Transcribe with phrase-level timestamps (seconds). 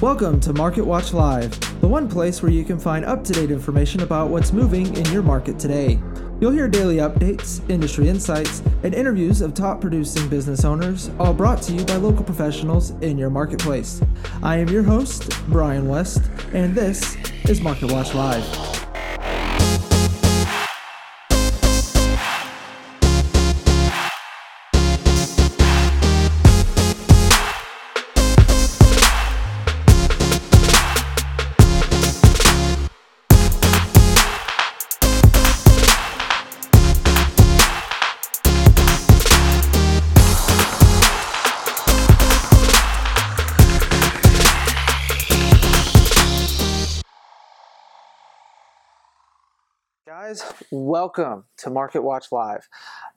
[0.00, 3.50] Welcome to Market Watch Live, the one place where you can find up to date
[3.50, 5.98] information about what's moving in your market today.
[6.40, 11.62] You'll hear daily updates, industry insights, and interviews of top producing business owners, all brought
[11.62, 14.00] to you by local professionals in your marketplace.
[14.40, 18.77] I am your host, Brian West, and this is Market Watch Live.
[50.70, 52.68] Welcome to Market Watch Live.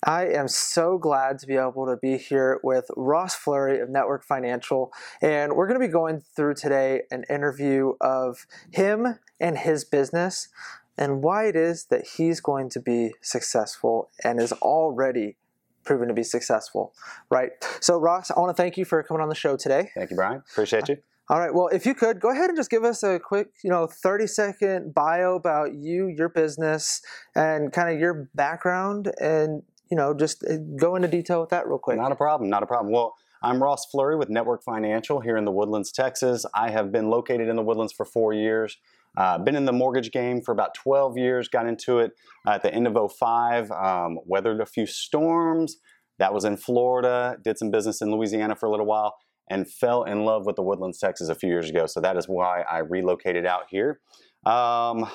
[0.03, 4.23] I am so glad to be able to be here with Ross Fleury of Network
[4.23, 9.85] Financial, and we're going to be going through today an interview of him and his
[9.85, 10.49] business
[10.97, 15.37] and why it is that he's going to be successful and is already
[15.83, 16.93] proven to be successful,
[17.29, 17.51] right?
[17.79, 19.89] So, Ross, I want to thank you for coming on the show today.
[19.95, 20.43] Thank you, Brian.
[20.51, 20.97] Appreciate you.
[21.31, 21.53] All right.
[21.53, 24.27] Well, if you could go ahead and just give us a quick, you know, 30
[24.27, 27.01] second bio about you, your business,
[27.33, 31.67] and kind of your background, and you know, just uh, go into detail with that
[31.67, 31.95] real quick.
[31.95, 32.49] Not a problem.
[32.49, 32.91] Not a problem.
[32.91, 36.45] Well, I'm Ross Fleury with Network Financial here in the Woodlands, Texas.
[36.53, 38.75] I have been located in the Woodlands for four years.
[39.15, 41.47] Uh, been in the mortgage game for about 12 years.
[41.47, 42.11] Got into it
[42.45, 43.71] at the end of 05.
[43.71, 45.77] Um, weathered a few storms.
[46.19, 47.37] That was in Florida.
[47.41, 49.15] Did some business in Louisiana for a little while
[49.51, 51.85] and fell in love with the Woodlands, Texas a few years ago.
[51.85, 53.99] So that is why I relocated out here.
[54.45, 55.07] Um,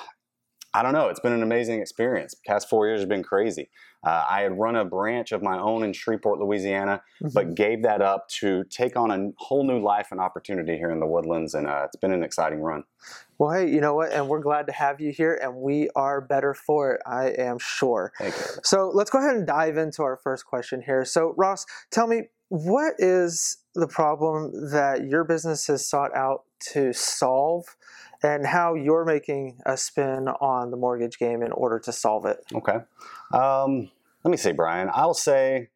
[0.73, 1.07] I don't know.
[1.07, 2.35] It's been an amazing experience.
[2.45, 3.71] Past four years have been crazy.
[4.05, 7.33] Uh, I had run a branch of my own in Shreveport, Louisiana, mm-hmm.
[7.33, 10.99] but gave that up to take on a whole new life and opportunity here in
[10.99, 12.83] the Woodlands, and uh, it's been an exciting run.
[13.39, 14.11] Well, hey, you know what?
[14.11, 17.57] And we're glad to have you here, and we are better for it, I am
[17.57, 18.11] sure.
[18.19, 18.45] Thank you.
[18.63, 21.03] So let's go ahead and dive into our first question here.
[21.05, 26.91] So, Ross, tell me, what is the problem that your business has sought out to
[26.93, 27.75] solve
[28.23, 32.39] and how you're making a spin on the mortgage game in order to solve it?
[32.53, 32.79] Okay.
[33.31, 33.91] Um,
[34.23, 35.69] let me say, Brian, I'll say,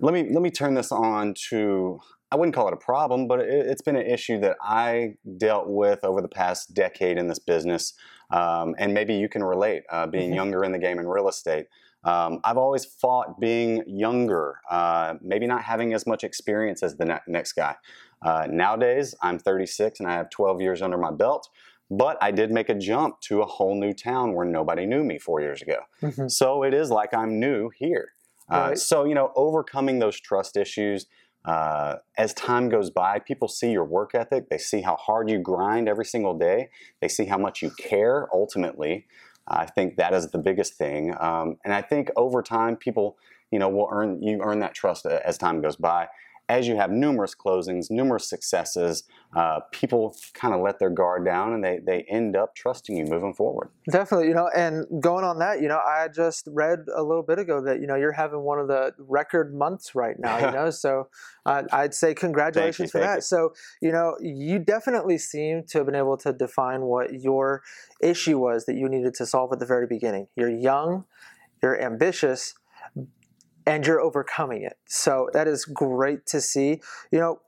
[0.00, 1.98] let me, let me turn this on to,
[2.30, 5.68] I wouldn't call it a problem, but it, has been an issue that I dealt
[5.68, 7.94] with over the past decade in this business.
[8.30, 10.36] Um, and maybe you can relate, uh, being mm-hmm.
[10.36, 11.66] younger in the game in real estate.
[12.04, 17.04] Um, I've always fought being younger, uh, maybe not having as much experience as the
[17.04, 17.76] ne- next guy.
[18.20, 21.48] Uh, nowadays, I'm 36 and I have 12 years under my belt,
[21.90, 25.18] but I did make a jump to a whole new town where nobody knew me
[25.18, 25.80] four years ago.
[26.02, 26.28] Mm-hmm.
[26.28, 28.12] So it is like I'm new here.
[28.50, 28.78] Uh, right.
[28.78, 31.06] So, you know, overcoming those trust issues.
[31.44, 34.48] Uh, as time goes by, people see your work ethic.
[34.48, 36.68] They see how hard you grind every single day.
[37.00, 39.06] They see how much you care ultimately.
[39.48, 41.14] I think that is the biggest thing.
[41.20, 43.16] Um, and I think over time, people,
[43.50, 46.08] you know, will earn you earn that trust as time goes by
[46.48, 49.04] as you have numerous closings, numerous successes,
[49.34, 53.04] uh, people kind of let their guard down and they, they end up trusting you
[53.04, 53.70] moving forward.
[53.90, 57.38] Definitely, you know, and going on that, you know, I just read a little bit
[57.38, 60.70] ago that, you know, you're having one of the record months right now, you know,
[60.70, 61.08] so
[61.46, 63.16] uh, I'd say congratulations you, for that.
[63.16, 63.20] You.
[63.22, 67.62] So, you know, you definitely seem to have been able to define what your
[68.02, 70.26] issue was that you needed to solve at the very beginning.
[70.36, 71.04] You're young,
[71.62, 72.54] you're ambitious,
[73.66, 74.78] and you're overcoming it.
[74.86, 76.80] So that is great to see.
[77.10, 77.40] You know,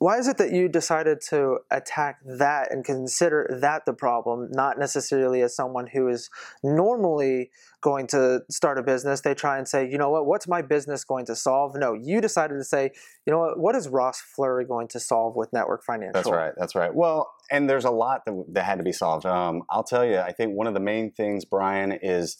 [0.00, 4.78] why is it that you decided to attack that and consider that the problem, not
[4.78, 6.30] necessarily as someone who is
[6.62, 7.50] normally
[7.82, 9.20] going to start a business?
[9.20, 11.76] They try and say, you know what, what's my business going to solve?
[11.76, 12.92] No, you decided to say,
[13.26, 16.14] you know what, what is Ross Fleury going to solve with Network Financial?
[16.14, 16.94] That's right, that's right.
[16.94, 19.26] Well, and there's a lot that, that had to be solved.
[19.26, 22.38] Um, I'll tell you, I think one of the main things, Brian, is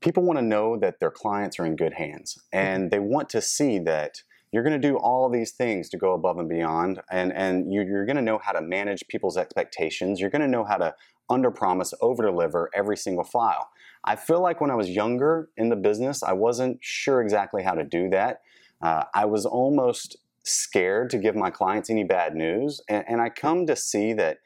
[0.00, 2.66] people want to know that their clients are in good hands mm-hmm.
[2.66, 6.14] and they want to see that you're going to do all these things to go
[6.14, 10.20] above and beyond and, and you, are going to know how to manage people's expectations
[10.20, 10.94] you're going to know how to
[11.30, 13.68] under promise over deliver every single file
[14.04, 17.74] i feel like when i was younger in the business i wasn't sure exactly how
[17.74, 18.40] to do that
[18.82, 23.28] uh, i was almost scared to give my clients any bad news and, and i
[23.28, 24.38] come to see that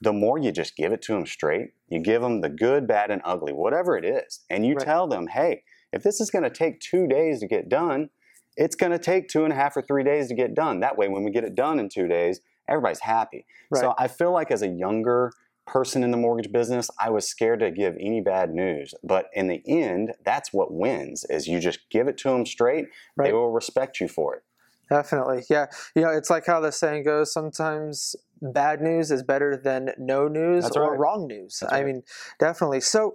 [0.00, 3.10] the more you just give it to them straight, you give them the good, bad,
[3.10, 4.84] and ugly, whatever it is, and you right.
[4.84, 5.62] tell them, hey,
[5.92, 8.10] if this is going to take two days to get done,
[8.56, 10.80] it's going to take two and a half or three days to get done.
[10.80, 13.46] That way, when we get it done in two days, everybody's happy.
[13.70, 13.80] Right.
[13.80, 15.32] So I feel like as a younger
[15.66, 18.94] person in the mortgage business, I was scared to give any bad news.
[19.04, 22.86] But in the end, that's what wins: is you just give it to them straight.
[23.16, 23.26] Right.
[23.26, 24.42] They will respect you for it.
[24.88, 25.66] Definitely, yeah.
[25.94, 27.32] You know, it's like how the saying goes.
[27.32, 30.98] Sometimes bad news is better than no news That's or right.
[30.98, 31.58] wrong news.
[31.60, 31.86] That's I right.
[31.86, 32.02] mean,
[32.38, 32.80] definitely.
[32.80, 33.14] So,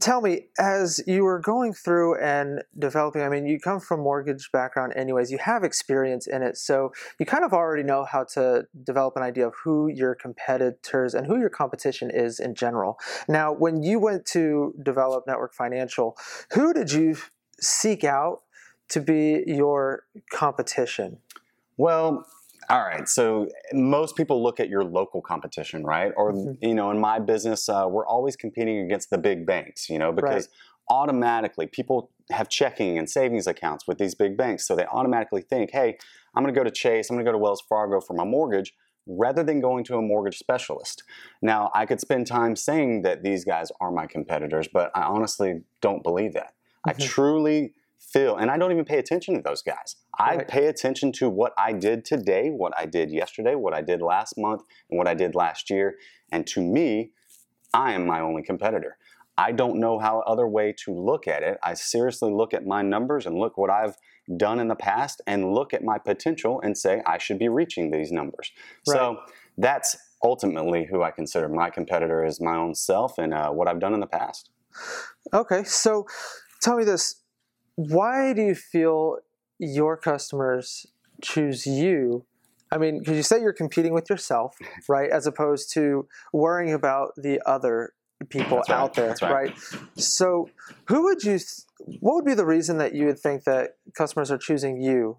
[0.00, 4.50] tell me, as you were going through and developing, I mean, you come from mortgage
[4.52, 5.30] background, anyways.
[5.30, 9.22] You have experience in it, so you kind of already know how to develop an
[9.22, 12.98] idea of who your competitors and who your competition is in general.
[13.28, 16.16] Now, when you went to develop Network Financial,
[16.52, 17.16] who did you
[17.60, 18.42] seek out
[18.88, 21.18] to be your competition?
[21.76, 22.26] Well,
[22.68, 23.08] all right.
[23.08, 26.12] So most people look at your local competition, right?
[26.16, 26.58] Or Mhm.
[26.60, 29.88] you know, in my business, uh, we're always competing against the big banks.
[29.88, 30.48] You know, because
[30.88, 35.70] automatically people have checking and savings accounts with these big banks, so they automatically think,
[35.72, 35.98] "Hey,
[36.34, 37.10] I'm going to go to Chase.
[37.10, 38.74] I'm going to go to Wells Fargo for my mortgage."
[39.08, 41.04] Rather than going to a mortgage specialist.
[41.40, 45.62] Now, I could spend time saying that these guys are my competitors, but I honestly
[45.80, 46.54] don't believe that.
[46.84, 47.02] I Mhm.
[47.02, 49.96] truly feel, and I don't even pay attention to those guys.
[50.18, 54.00] I pay attention to what I did today, what I did yesterday, what I did
[54.00, 55.96] last month, and what I did last year.
[56.32, 57.12] And to me,
[57.74, 58.96] I am my only competitor.
[59.38, 61.58] I don't know how other way to look at it.
[61.62, 63.96] I seriously look at my numbers and look what I've
[64.36, 67.90] done in the past and look at my potential and say I should be reaching
[67.90, 68.50] these numbers.
[68.84, 69.18] So
[69.58, 73.78] that's ultimately who I consider my competitor is my own self and uh, what I've
[73.78, 74.50] done in the past.
[75.32, 76.06] Okay, so
[76.62, 77.22] tell me this.
[77.76, 79.18] Why do you feel
[79.58, 80.86] your customers
[81.22, 82.24] choose you?
[82.72, 84.56] I mean, because you say you're competing with yourself,
[84.88, 85.10] right?
[85.10, 87.92] As opposed to worrying about the other
[88.30, 89.54] people That's right, out there, that's right.
[89.96, 90.48] So,
[90.86, 91.38] who would you,
[92.00, 95.18] what would be the reason that you would think that customers are choosing you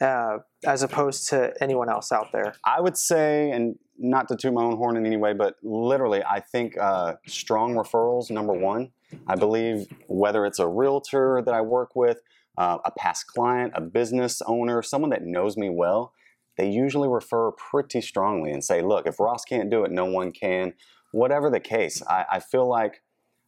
[0.00, 2.54] uh, as opposed to anyone else out there?
[2.64, 6.24] I would say, and not to toot my own horn in any way, but literally,
[6.24, 8.90] I think uh, strong referrals, number one.
[9.26, 12.18] I believe whether it's a realtor that I work with,
[12.56, 16.12] uh, a past client, a business owner, someone that knows me well,
[16.56, 20.32] they usually refer pretty strongly and say, look, if Ross can't do it, no one
[20.32, 20.74] can.
[21.12, 23.02] Whatever the case, I, I feel like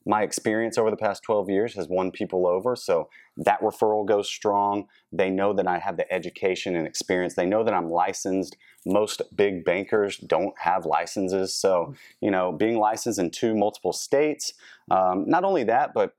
[0.07, 2.77] my experience over the past 12 years has won people over.
[2.77, 4.87] So that referral goes strong.
[5.13, 7.35] They know that I have the education and experience.
[7.35, 8.57] They know that I'm licensed.
[8.87, 11.53] Most big bankers don't have licenses.
[11.53, 14.55] So, you know, being licensed in two multiple states,
[14.93, 16.15] um, not only that, but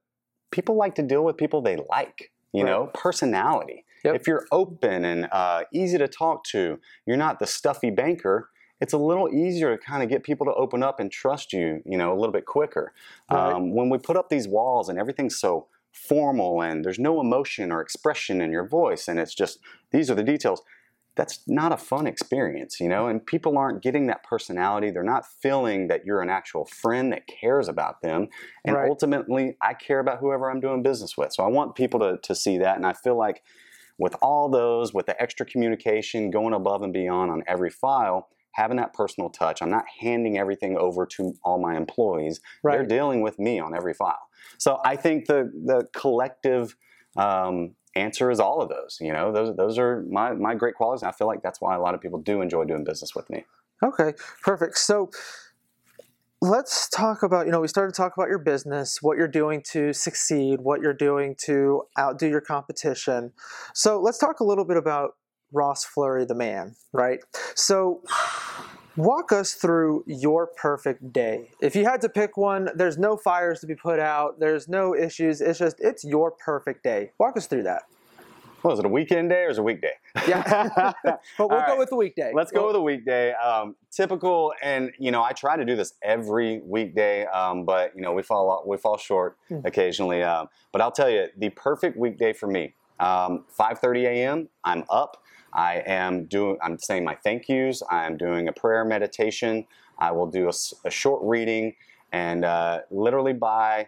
[0.51, 2.69] people like to deal with people they like, you Right.
[2.69, 3.85] know, personality.
[4.03, 4.15] Yep.
[4.15, 8.49] If you're open and uh, easy to talk to, you're not the stuffy banker.
[8.79, 11.81] It's a little easier to kind of get people to open up and trust you,
[11.85, 12.93] you know, a little bit quicker.
[13.31, 13.53] Right.
[13.53, 17.71] Um, when we put up these walls and everything's so formal and there's no emotion
[17.71, 19.59] or expression in your voice and it's just
[19.91, 20.61] these are the details,
[21.15, 24.91] that's not a fun experience, you know, and people aren't getting that personality.
[24.91, 28.27] They're not feeling that you're an actual friend that cares about them.
[28.63, 28.87] And Right.
[28.87, 31.33] ultimately, I care about whoever I'm doing business with.
[31.33, 32.77] So I want people to, to see that.
[32.77, 33.41] And I feel like
[33.97, 38.77] with all those, with the extra communication, going above and beyond on every file, having
[38.77, 42.41] that personal touch, I'm not handing everything over to all my employees.
[42.63, 44.27] They're dealing with me on every file.
[44.57, 46.75] So I think the the collective
[47.15, 48.97] um, answer is all of those.
[48.99, 51.03] You know, those those are my my great qualities.
[51.03, 53.29] And I feel like that's why a lot of people do enjoy doing business with
[53.29, 53.45] me.
[53.83, 54.79] Okay, perfect.
[54.79, 55.11] So
[56.41, 59.61] let's talk about, you know, we started to talk about your business, what you're doing
[59.73, 63.33] to succeed, what you're doing to outdo your competition.
[63.75, 65.11] So let's talk a little bit about
[65.51, 67.19] Ross Fleury, the man, right?
[67.55, 68.01] So
[68.95, 71.51] walk us through your perfect day.
[71.61, 74.95] If you had to pick one, there's no fires to be put out, there's no
[74.95, 75.41] issues.
[75.41, 77.11] It's just, it's your perfect day.
[77.19, 77.83] Walk us through that.
[78.63, 79.93] What is it, a weekend day or is it a weekday?
[80.27, 80.41] Yeah.
[81.03, 81.77] but we'll All go right.
[81.77, 82.31] with the weekday.
[82.33, 83.33] Let's go Well, with a weekday.
[83.33, 88.01] Um, typical, and you know, I try to do this every weekday, um, but you
[88.01, 89.59] know, we fall we fall short Hmm.
[89.63, 90.23] occasionally.
[90.23, 94.49] Um, but I'll tell you, the perfect weekday for me: um, 5:30 a.m.
[94.63, 95.23] I'm up.
[95.53, 96.57] I am doing.
[96.61, 97.81] I'm saying my thank yous.
[97.89, 99.65] I am doing a prayer meditation.
[99.99, 100.49] I will do
[100.85, 101.75] a short reading,
[102.11, 103.87] and uh, literally by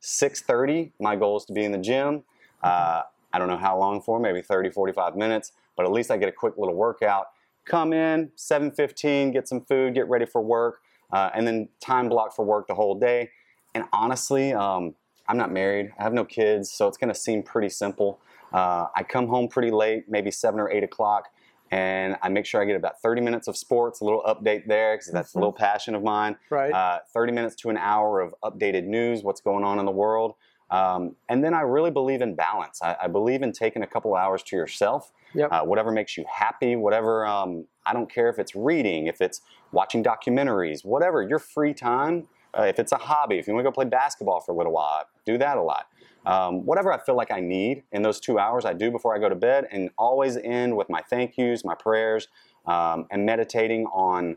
[0.00, 2.24] 6:30, my goal is to be in the gym.
[2.62, 3.02] Uh,
[3.32, 6.28] I don't know how long for, maybe 30, 45 minutes, but at least I get
[6.28, 7.26] a quick little workout.
[7.64, 10.80] Come in 7:15, get some food, get ready for work,
[11.12, 13.30] uh, and then time block for work the whole day.
[13.74, 14.94] And honestly, um,
[15.28, 15.92] I'm not married.
[15.98, 18.20] I have no kids, so it's going to seem pretty simple.
[18.52, 21.28] Uh, I come home pretty late, maybe seven or eight o'clock,
[21.70, 24.96] and I make sure I get about 30 minutes of sports, a little update there
[24.96, 26.72] because that's a little passion of mine Right.
[26.72, 30.34] uh, 30 minutes to an hour of updated news, what's going on in the world.
[30.70, 32.80] Um, and then I really believe in balance.
[32.82, 35.52] I, I believe in taking a couple hours to yourself, Yep.
[35.52, 39.40] uh, whatever makes you happy, whatever, um, I don't care if it's reading, if it's
[39.70, 42.26] watching documentaries, whatever, your free time,
[42.58, 44.72] uh, if it's a hobby, if you want to go play basketball for a little
[44.72, 45.86] while, do that a lot.
[46.26, 49.18] Um, whatever I feel like I need in those two hours, I do before I
[49.18, 52.28] go to bed, and always end with my thank yous, my prayers,
[52.66, 54.36] um, and meditating on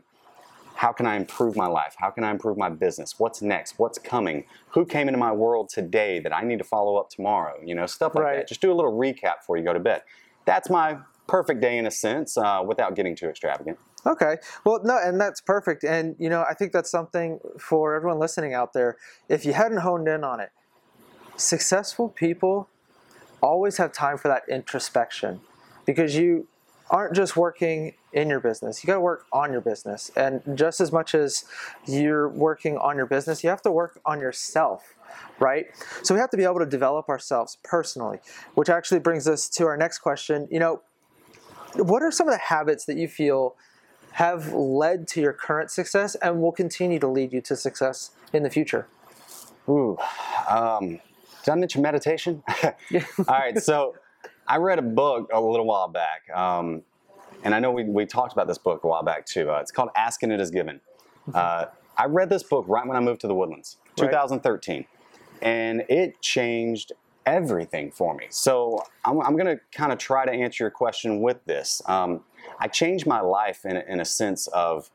[0.76, 1.94] how can I improve my life?
[1.98, 3.18] How can I improve my business?
[3.18, 3.78] What's next?
[3.78, 4.44] What's coming?
[4.70, 7.60] Who came into my world today that I need to follow up tomorrow?
[7.64, 8.36] You know, stuff like right.
[8.38, 8.48] that.
[8.48, 10.02] Just do a little recap before you go to bed.
[10.46, 10.98] That's my
[11.28, 13.78] perfect day in a sense, uh, without getting too extravagant.
[14.04, 14.36] Okay.
[14.64, 15.84] Well, no, and that's perfect.
[15.84, 18.96] And, you know, I think that's something for everyone listening out there.
[19.28, 20.50] If you hadn't honed in on it,
[21.36, 22.68] successful people
[23.40, 25.40] always have time for that introspection
[25.84, 26.46] because you
[26.90, 28.82] aren't just working in your business.
[28.82, 30.10] You got to work on your business.
[30.16, 31.44] And just as much as
[31.86, 34.94] you're working on your business, you have to work on yourself,
[35.40, 35.66] right?
[36.02, 38.18] So we have to be able to develop ourselves personally,
[38.54, 40.46] which actually brings us to our next question.
[40.50, 40.82] You know,
[41.74, 43.56] what are some of the habits that you feel
[44.12, 48.44] have led to your current success and will continue to lead you to success in
[48.44, 48.86] the future?
[49.68, 49.98] Ooh,
[50.48, 51.00] um,
[51.44, 52.42] did I mention meditation?
[52.62, 52.72] All
[53.28, 53.94] right, so
[54.48, 56.82] I read a book a little while back, um,
[57.42, 59.50] and I know we, we talked about this book a while back too.
[59.50, 60.80] Uh, it's called Ask and It Is Given.
[61.28, 61.32] Mm-hmm.
[61.34, 64.88] Uh, I read this book right when I moved to the Woodlands, 2013, right.
[65.42, 66.92] and it changed
[67.26, 68.26] everything for me.
[68.30, 71.82] So I'm, I'm going to kind of try to answer your question with this.
[71.86, 72.22] Um,
[72.58, 74.90] I changed my life in, in a sense of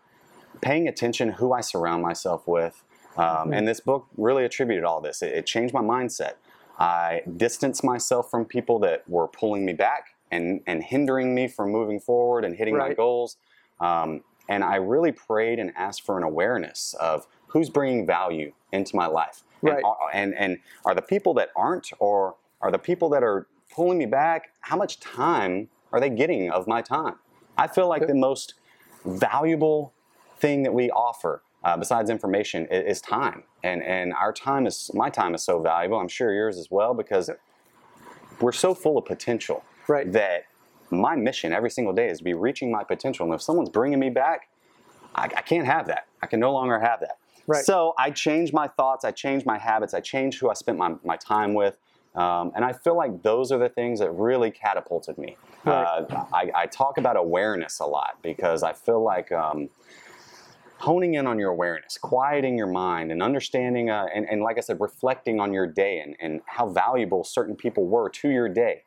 [0.62, 2.84] paying attention who I surround myself with.
[3.20, 3.54] Um.
[3.54, 5.22] And this book really attributed all this.
[5.22, 6.34] It, it, changed my mindset.
[6.78, 11.72] I distanced myself from people that were pulling me back and, and hindering me from
[11.72, 12.90] moving forward and hitting right.
[12.90, 13.36] my goals.
[13.82, 18.96] Um, and I really prayed and asked for an awareness of who's bringing value into
[18.96, 19.44] my life.
[19.62, 19.84] Right.
[20.14, 23.98] And, and, and are the people that aren't, or are the people that are pulling
[23.98, 27.16] me back, how much time are they getting of my time?
[27.58, 28.54] I feel like the most
[29.06, 29.94] valuable
[30.38, 33.44] thing that we offer uh, besides information is, is, time.
[33.64, 36.94] And and our time is my time is so valuable i'm sure yours as well
[36.94, 37.30] because
[38.40, 40.12] we're so full of potential right.
[40.14, 40.44] that
[40.92, 43.26] my mission every single day is to be reaching my potential.
[43.26, 44.50] And if someone's bringing me back
[45.16, 46.08] i, I can't have that.
[46.22, 47.18] I can no longer have that.
[47.48, 47.66] Right.
[47.66, 50.96] so i changed my thoughts i changed my habits i changed who i spent my,
[51.04, 51.76] my time with.
[52.16, 55.38] Um, and I feel like those are the things that really catapulted me.
[55.64, 55.84] Right.
[55.84, 59.70] Uh, I, I, talk about awareness a lot because I feel like um,
[60.90, 64.62] honing in on your awareness, quieting your mind, and understanding, uh, and, and, like I
[64.62, 68.82] said, reflecting on your day and, and how valuable certain people were to your day.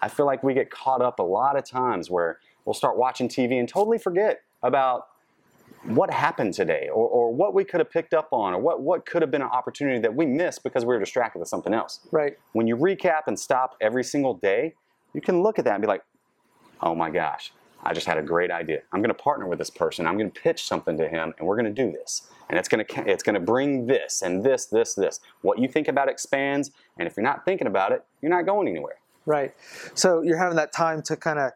[0.00, 3.28] I feel like we get caught up a lot of times where we'll start watching
[3.28, 5.08] TV and totally forget about
[5.82, 9.04] what happened today or, or what we could have picked up on or what, what
[9.04, 12.06] could have been an opportunity that we missed because we were distracted with something else.
[12.12, 12.38] Right.
[12.52, 14.74] When you recap and stop every single day,
[15.12, 16.04] you can look at that and be like,
[16.80, 18.82] oh my gosh, I just had a great idea.
[18.92, 20.06] I'm going to partner with this person.
[20.06, 22.28] I'm going to pitch something to him and we're going to do this.
[22.48, 25.20] And it's going to it's going to bring this and this this this.
[25.42, 28.68] What you think about expands and if you're not thinking about it, you're not going
[28.68, 28.98] anywhere.
[29.26, 29.54] Right.
[29.94, 31.52] So you're having that time to kind of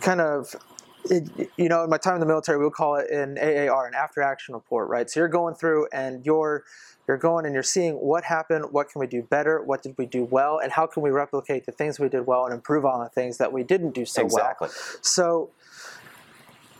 [0.00, 0.56] kind of
[1.04, 3.86] it, you know, in my time in the military, we would call it an AAR,
[3.86, 5.08] an after action report, right?
[5.10, 6.64] So you're going through and you're
[7.08, 10.06] you're going and you're seeing what happened, what can we do better, what did we
[10.06, 13.00] do well, and how can we replicate the things we did well and improve on
[13.00, 14.26] the things that we didn't do so well.
[14.26, 14.68] exactly.
[14.68, 14.98] well.
[15.02, 15.50] So,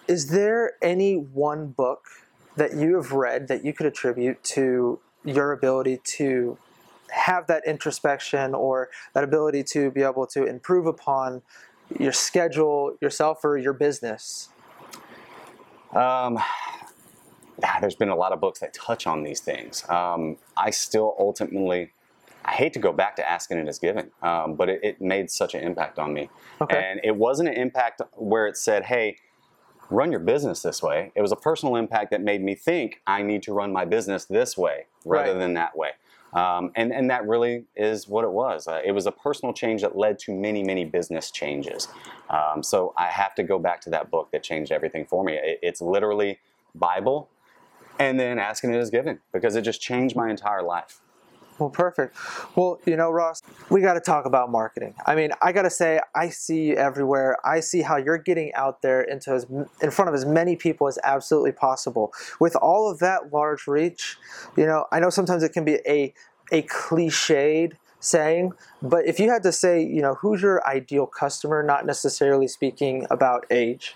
[0.06, 2.06] is there any one book
[2.56, 6.58] that you have read that you could attribute to your ability to
[7.10, 11.42] have that introspection or that ability to be able to improve upon
[11.98, 14.48] your schedule, yourself, or your business?
[15.94, 16.38] Um,
[17.80, 19.88] there's been a lot of books that touch on these things.
[19.88, 21.92] Um, I still ultimately,
[22.44, 25.00] I hate to go back to Ask and It Is Given, um, but it, it,
[25.00, 26.28] made such an impact on me.
[26.60, 26.76] Okay.
[26.76, 29.18] And it wasn't an impact where it said, hey,
[29.90, 31.12] run your business this way.
[31.14, 34.24] It was a personal impact that made me think I need to run my business
[34.24, 35.38] this way rather right.
[35.38, 35.90] than that way.
[36.32, 38.66] Um, and, and that really is what it was.
[38.66, 41.88] Uh, it was a personal change that led to many, many business changes.
[42.30, 45.34] Um, so I have to go back to that book that changed everything for me.
[45.34, 46.38] It, it's literally
[46.74, 47.28] Bible
[47.98, 51.01] and then Ask and It Is Given because it just changed my entire life.
[51.62, 52.16] Well, perfect.
[52.56, 53.40] Well, you know, Ross,
[53.70, 54.94] we got to talk about marketing.
[55.06, 57.36] I mean, I got to say, I see you everywhere.
[57.44, 59.46] I see how you're getting out there into as,
[59.80, 62.12] in front of as many people as absolutely possible.
[62.40, 64.16] With all of that large reach,
[64.56, 66.12] you know, I know sometimes it can be a
[66.50, 71.62] a cliched saying, but if you had to say, you know, who's your ideal customer,
[71.62, 73.94] not necessarily speaking about age,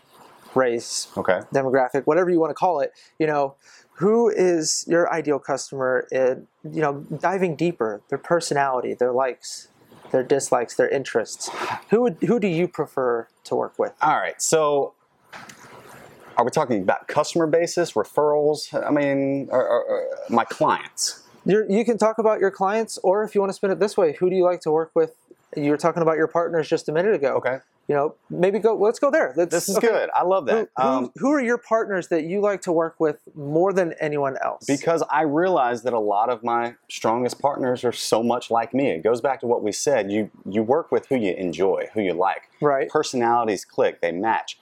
[0.54, 3.56] race, okay, demographic, whatever you want to call it, you know,
[3.96, 9.68] who is your ideal customer in, you know, diving deeper, their personality, their likes,
[10.10, 11.48] their dislikes, their interests.
[11.90, 13.94] Who would, who do you prefer to work with?
[14.02, 14.40] All right.
[14.40, 14.92] So
[16.36, 18.72] are we talking about customer basis, referrals?
[18.86, 21.22] I mean, or, or, or my clients.
[21.46, 23.96] You're, you can talk about your clients, or if you want to spin it this
[23.96, 25.14] way, who do you like to work with?
[25.56, 27.36] You were talking about your partners just a minute ago.
[27.36, 27.58] Okay.
[27.88, 28.76] You know, maybe go.
[28.76, 29.32] Let's go there.
[29.36, 29.86] Let's, this is okay.
[29.86, 30.10] good.
[30.14, 30.68] I love that.
[30.76, 34.36] Who, um, who, are your partners that you like to work with more than anyone
[34.42, 34.64] else?
[34.66, 38.90] Because I realize that a lot of my strongest partners are so much like me.
[38.90, 40.10] It goes back to what we said.
[40.10, 42.50] You you work with who you enjoy, who you like.
[42.60, 42.88] Right.
[42.88, 44.00] Personalities click.
[44.00, 44.58] They match.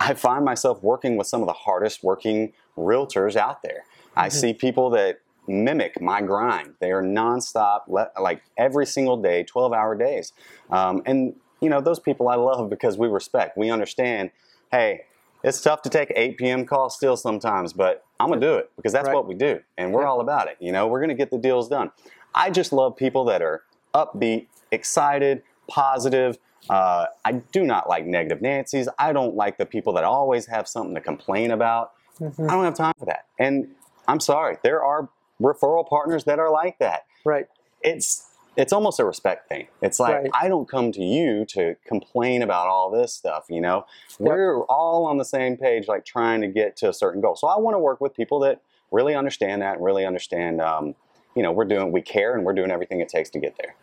[0.00, 3.84] I find myself working with some of the hardest working realtors out there.
[4.10, 4.20] Mm-hmm.
[4.20, 6.74] I see people that mimic my grind.
[6.80, 10.32] They are nonstop, like every single day, 12 hour days.
[10.70, 14.30] Um, and you know, those people I love because we respect, we understand,
[14.70, 15.02] hey,
[15.44, 16.64] it's tough to take 8 p.m.
[16.66, 19.14] calls still sometimes, but I'm gonna do it because that's right.
[19.14, 20.08] what we do, and we're yeah.
[20.08, 20.56] all about it.
[20.60, 21.90] You know, we're gonna get the deals done.
[22.34, 23.62] I just love people that are
[23.94, 26.38] upbeat, excited, positive.
[26.68, 28.88] Uh, I do not like negative Nancy's.
[28.98, 31.92] I don't like the people that always have something to complain about.
[32.20, 32.50] Mm-hmm.
[32.50, 33.26] I don't have time for that.
[33.38, 33.68] And
[34.08, 35.08] I'm sorry, there are
[35.40, 37.06] referral partners that are like that.
[37.24, 37.46] Right.
[37.82, 38.27] It's
[38.58, 39.68] it's almost a respect thing.
[39.82, 40.30] It's like right.
[40.34, 43.86] I don't come to you to complain about all this stuff, you know.
[44.18, 44.28] Yep.
[44.28, 47.36] We're all on the same page, like trying to get to a certain goal.
[47.36, 48.60] So I want to work with people that
[48.90, 50.96] really understand that, and really understand, um,
[51.36, 53.76] you know, we're doing, we care, and we're doing everything it takes to get there.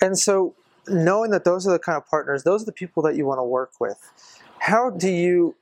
[0.00, 0.54] And so,
[0.88, 3.38] knowing that those are the kind of partners, those are the people that you want
[3.40, 4.10] to work with.
[4.60, 5.54] How do you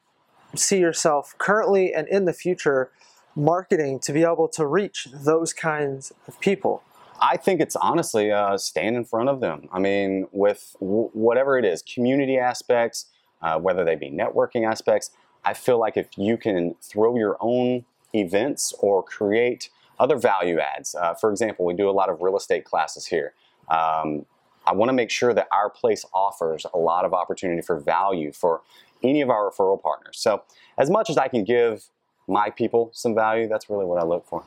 [0.54, 2.90] see yourself currently and in the future
[3.34, 6.84] marketing to be able to reach those kinds of people?
[7.20, 9.68] I think it's honestly uh, stand in front of them.
[9.72, 13.06] I mean, with w- whatever it is, community aspects,
[13.42, 15.10] uh, whether they be networking aspects,
[15.44, 20.94] I feel like if you can throw your own events or create other value adds.
[20.94, 23.32] Uh, for example, we do a lot of real estate classes here.
[23.68, 24.26] Um,
[24.66, 28.32] I want to make sure that our place offers a lot of opportunity for value
[28.32, 28.62] for
[29.02, 30.18] any of our referral partners.
[30.18, 30.42] So,
[30.76, 31.84] as much as I can give
[32.26, 34.44] my people some value, that's really what I look for.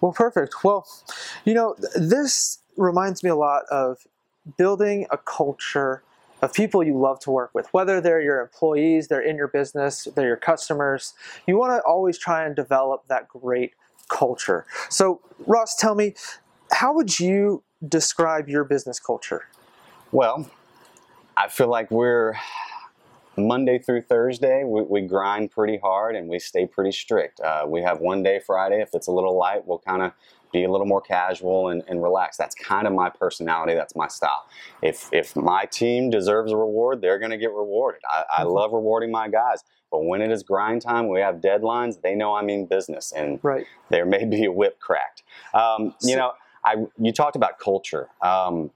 [0.00, 0.64] Well, perfect.
[0.64, 0.86] Well,
[1.44, 4.06] you know, this reminds me a lot of
[4.56, 6.02] building a culture
[6.40, 10.06] of people you love to work with, whether they're your employees, they're in your business,
[10.14, 11.14] they're your customers.
[11.46, 13.72] You want to always try and develop that great
[14.08, 14.64] culture.
[14.88, 16.14] So, Ross, tell me,
[16.72, 19.46] how would you describe your business culture?
[20.12, 20.48] Well,
[21.36, 22.34] I feel like we're
[23.38, 27.40] Monday through Thursday, we, we, grind pretty hard and we stay pretty strict.
[27.40, 28.80] Uh, we have one day Friday.
[28.80, 30.12] If it's a little light, we'll kind of
[30.52, 32.38] be a little more casual and, and relaxed.
[32.38, 33.74] That's kind of my personality.
[33.74, 34.46] That's my style.
[34.82, 38.00] If if my team deserves a reward, they're going to get rewarded.
[38.10, 38.50] I, I mm-hmm.
[38.50, 39.62] love rewarding my guys.
[39.90, 42.02] But when it is grind time, we have deadlines.
[42.02, 43.66] They know I mean business, and right.
[43.90, 45.22] there may be a whip cracked.
[45.54, 46.32] Um, you know,
[46.64, 48.08] I you talked about culture.
[48.22, 48.70] Um,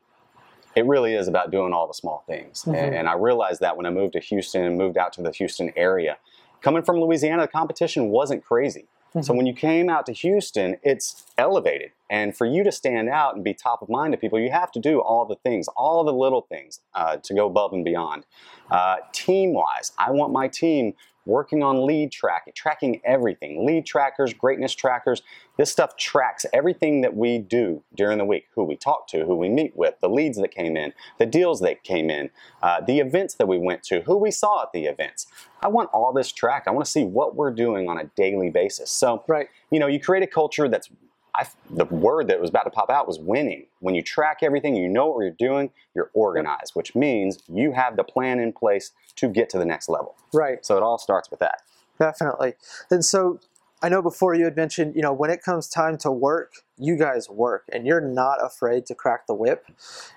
[0.75, 2.63] it really is about doing all the small things.
[2.63, 2.75] Mm-hmm.
[2.75, 5.31] And, and, I realized that when I moved to Houston and moved out to the
[5.33, 6.19] Houston area.
[6.61, 8.87] Coming from Louisiana, the competition wasn't crazy.
[9.15, 9.23] Mm-hmm.
[9.23, 11.91] So when you came out to Houston, it's elevated.
[12.09, 14.73] And for you to stand out and be top of mind to people, you have
[14.73, 18.25] to do all the things, all the little things uh, to go above and beyond.
[18.71, 23.65] Uh, team wise, I want my team working on lead tracking, tracking everything.
[23.67, 25.23] Lead trackers, greatness trackers.
[25.57, 29.37] This stuff tracks everything that we do during the week who we talk to, who
[29.37, 32.31] we meet with, the leads that came in, the deals that came in,
[32.63, 35.27] uh, the events that we went to, who we saw at the events.
[35.63, 36.67] I want all this tracked.
[36.67, 38.91] I want to see what we're doing on a daily basis.
[38.91, 39.49] So, right.
[39.71, 40.91] you know, you create a culture that's
[41.35, 43.67] I, the word that was about to pop out was winning.
[43.81, 47.97] When you track everything, you know what you're doing, you're organized, which means you have
[47.97, 50.15] the plan in place to get to the next level.
[50.33, 50.65] Right.
[50.65, 51.63] So it all starts with that.
[51.99, 52.55] Definitely.
[52.91, 53.41] And so
[53.83, 56.97] I know before you had mentioned, you know, when it comes time to work, you
[56.97, 59.67] guys work and you're not afraid to crack the whip.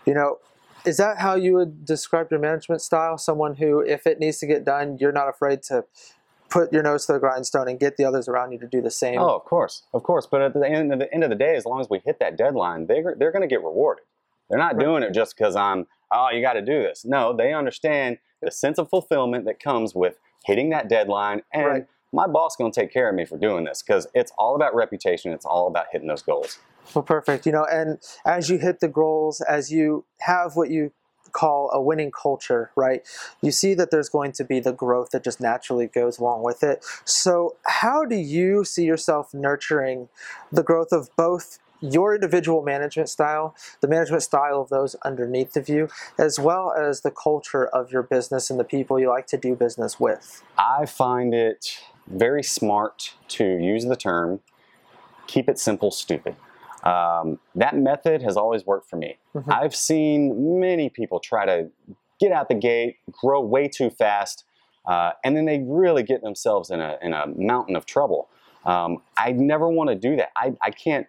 [0.06, 0.39] You know,
[0.86, 3.17] is that how you would describe your management style?
[3.17, 5.86] Someone who, if it needs to get done, you're not afraid to
[6.49, 8.91] put your nose to the grindstone and get the others around you to do the
[8.91, 9.19] same.
[9.19, 10.27] Oh, of course, of course.
[10.29, 12.19] But at the end, of the, end of the day, as long as we hit
[12.19, 14.03] that deadline, they're they're going to get rewarded.
[14.49, 14.86] They're not right.
[14.86, 17.03] doing it just because I'm, oh, you got to do this.
[17.05, 21.86] No, they understand the sense of fulfillment that comes with hitting that deadline and right.
[22.13, 24.55] my boss is going to take care of me for doing this because it's all
[24.55, 25.31] about reputation.
[25.31, 26.60] It's all about hitting those goals.
[26.93, 27.47] Well, perfect.
[27.47, 30.91] You know, and as you hit the goals, as you have what you
[31.36, 33.02] call a winning culture, right?
[33.41, 36.63] You see that there's going to be the growth that just naturally goes along with
[36.63, 36.86] it.
[37.04, 40.08] So, how do you see yourself nurturing
[40.52, 45.67] the growth of both your individual management style, the management style of those underneath of
[45.67, 49.38] you, as well as the culture of your business and the people you like to
[49.38, 50.41] do business with?
[50.58, 54.39] I find it very smart to use the term
[55.28, 56.36] keep it simple, stupid.
[56.86, 59.17] Um, that method has always worked for me.
[59.34, 59.52] Mm-hmm.
[59.52, 61.69] I've seen many people try to
[62.19, 64.45] get out the gate, grow way too fast,
[64.86, 68.30] uh, and then they really get themselves in a, in a mountain of trouble.
[68.65, 70.30] Um, I never want to do that.
[70.38, 71.08] I, I can't,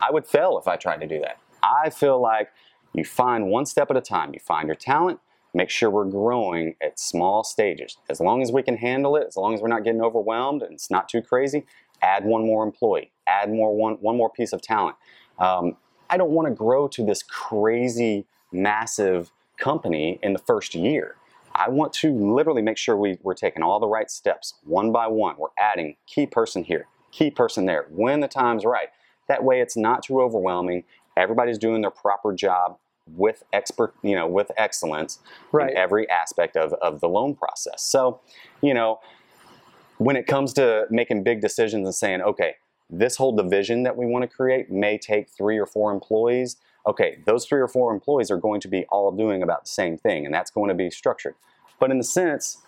[0.00, 1.38] I would fail if I tried to do that.
[1.62, 2.48] I feel like
[2.94, 4.32] you find one step at a time.
[4.32, 5.20] You find your talent,
[5.52, 7.96] make sure we're growing at small stages.
[8.08, 10.72] As long as we can handle it, as long as we're not getting overwhelmed and
[10.72, 11.64] it's not too crazy,
[12.02, 14.96] add one more employee, add more one, one more piece of talent.
[15.38, 15.76] Um,
[16.10, 21.16] I don't want to grow to this crazy, massive company in the first year.
[21.54, 25.06] I want to literally make sure we, we're taking all the right steps one by
[25.06, 25.36] one.
[25.38, 28.88] We're adding key person here, key person there, when the time's right.
[29.28, 30.84] That way it's not too overwhelming.
[31.16, 32.76] Everybody's doing their proper job
[33.16, 35.20] with expert, you know, with excellence
[35.52, 35.70] right.
[35.70, 37.82] in every aspect of, of the loan process.
[37.82, 38.20] So,
[38.60, 38.98] you know,
[39.98, 42.56] when it comes to making big decisions and saying, okay,
[42.98, 47.18] this whole division that we want to create may take three or four employees okay,
[47.24, 50.24] those three or four employees are going to be all doing about the same thing,
[50.24, 51.34] and that's going to be structured.
[51.78, 52.58] But in the sense,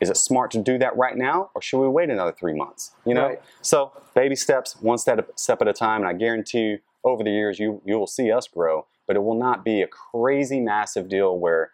[0.00, 2.92] is it smart to do that right now, or should we wait another three months?
[3.06, 3.42] You know, right.
[3.60, 7.30] so baby steps, one step step at a time, and I guarantee you, over the
[7.30, 11.08] years, you you will see us grow, but it will not be a crazy massive
[11.08, 11.72] deal where,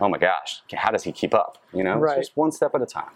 [0.00, 1.58] oh my gosh, how does he keep up?
[1.72, 2.18] You know, right.
[2.18, 3.10] just one step at a time.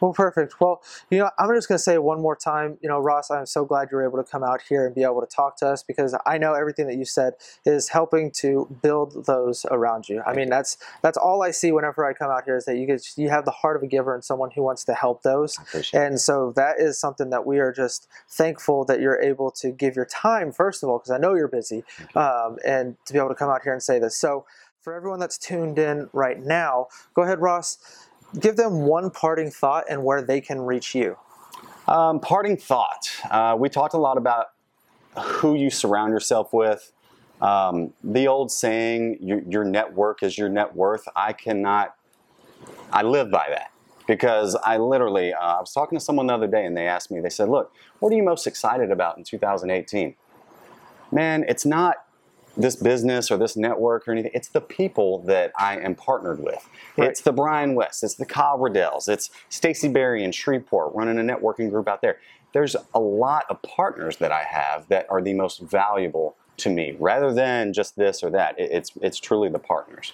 [0.00, 0.60] Well, perfect.
[0.60, 3.46] Well, you know, I'm just going to say one more time, you know, Ross, I'm
[3.46, 5.82] so glad you're able to come out here and be able to talk to us
[5.82, 7.34] because I know everything that you said
[7.66, 10.22] is helping to build those around you.
[10.26, 12.86] I mean, that's that's all I see whenever I come out here is that you
[12.86, 15.58] get, you have the heart of a giver and someone who wants to help those.
[15.94, 19.96] And so that is something that we are just thankful that you're able to give
[19.96, 23.30] your time first of all because I know you're busy, um, and to be able
[23.30, 24.16] to come out here and say this.
[24.16, 24.46] So
[24.82, 27.78] for everyone that's tuned in right now, go ahead, Ross
[28.40, 31.16] give them one parting thought and where they can reach you.
[31.86, 33.10] Um, parting thought.
[33.30, 34.46] Uh, we talked a lot about
[35.18, 36.92] who you surround yourself with.
[37.40, 41.06] Um, the old saying, your, your network is your net worth.
[41.14, 41.94] I cannot,
[42.92, 43.70] I live by that
[44.06, 47.10] because I literally, uh, I was talking to someone the other day and they asked
[47.10, 50.14] me, they said, look, what are you most excited about in 2018?
[51.12, 52.03] Man, it's not
[52.56, 54.30] this business or this network or anything.
[54.34, 56.68] It's the people that I am partnered with.
[56.96, 57.08] Right.
[57.08, 61.34] It's the Brian West, it's the Kyle Ryddells, it's Stacy Berry in Shreveport running a
[61.34, 62.18] networking group out there.
[62.52, 66.94] There's a lot of partners that I have that are the most valuable to me,
[67.00, 68.54] rather than just this or that.
[68.58, 70.12] It's it's truly the partners.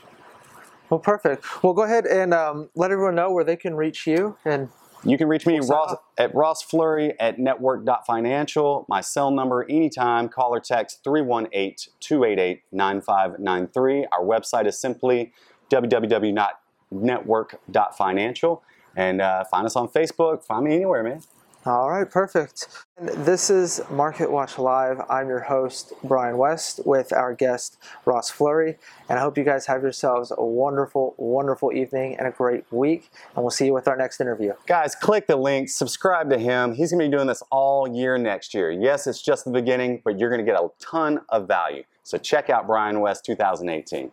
[0.88, 1.62] Well, perfect.
[1.62, 4.70] Well, go ahead and um, let everyone know where they can reach you and
[5.04, 8.84] you can reach me Ross, at Ross Fleury at network.financial.
[8.88, 14.06] My cell number anytime, call or text 318 288 9593.
[14.12, 15.32] Our website is simply
[15.70, 18.62] www.network.financial.
[18.96, 20.42] And uh, find us on Facebook.
[20.44, 21.20] Find me anywhere, man.
[21.66, 22.68] All right, perfect.
[22.96, 25.02] And this is Market Watch Live.
[25.10, 28.78] I'm your host, Brian West, with our guest, Ross Fleury.
[29.10, 33.10] And I hope you guys have yourselves a wonderful, wonderful evening and a great week.
[33.34, 34.54] And we'll see you with our next interview.
[34.66, 36.72] Guys, click the link, subscribe to him.
[36.72, 38.70] He's going to be doing this all year next year.
[38.70, 41.82] Yes, it's just the beginning, but you're going to get a ton of value.
[42.04, 44.10] So check out Brian West 2018.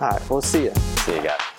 [0.00, 0.74] All right, we'll see you.
[0.74, 1.57] See you guys.